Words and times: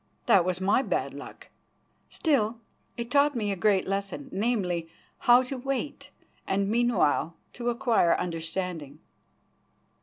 That 0.25 0.43
was 0.45 0.59
my 0.59 0.81
bad 0.81 1.13
luck. 1.13 1.49
Still, 2.09 2.59
it 2.97 3.11
taught 3.11 3.35
me 3.35 3.51
a 3.51 3.55
great 3.55 3.85
lesson, 3.87 4.29
namely, 4.31 4.89
how 5.19 5.43
to 5.43 5.57
wait 5.59 6.09
and 6.47 6.67
meanwhile 6.71 7.35
to 7.53 7.69
acquire 7.69 8.17
understanding." 8.17 8.97